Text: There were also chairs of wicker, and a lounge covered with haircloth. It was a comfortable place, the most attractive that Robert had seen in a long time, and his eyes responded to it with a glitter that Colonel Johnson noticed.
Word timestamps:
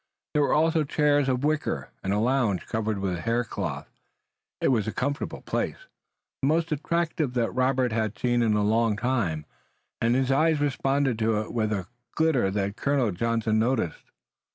There 0.33 0.41
were 0.41 0.53
also 0.55 0.83
chairs 0.83 1.29
of 1.29 1.43
wicker, 1.43 1.91
and 2.03 2.11
a 2.11 2.17
lounge 2.17 2.65
covered 2.65 2.97
with 2.97 3.19
haircloth. 3.19 3.87
It 4.59 4.69
was 4.69 4.87
a 4.87 4.91
comfortable 4.91 5.41
place, 5.43 5.85
the 6.41 6.47
most 6.47 6.71
attractive 6.71 7.35
that 7.35 7.53
Robert 7.53 7.91
had 7.91 8.17
seen 8.17 8.41
in 8.41 8.55
a 8.55 8.63
long 8.63 8.97
time, 8.97 9.45
and 10.01 10.15
his 10.15 10.31
eyes 10.31 10.59
responded 10.59 11.19
to 11.19 11.39
it 11.41 11.53
with 11.53 11.71
a 11.71 11.85
glitter 12.15 12.49
that 12.49 12.77
Colonel 12.77 13.11
Johnson 13.11 13.59
noticed. 13.59 14.05